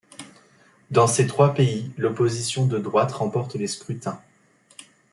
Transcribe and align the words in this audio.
Dans 0.89 1.05
ces 1.05 1.27
trois 1.27 1.53
pays, 1.53 1.91
l'opposition 1.95 2.65
de 2.65 2.79
droite 2.79 3.11
remporte 3.11 3.53
les 3.53 3.67
scrutins. 3.67 4.19